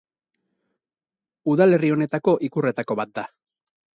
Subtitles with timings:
[1.53, 3.29] Udalerri honetako ikurretako bat da.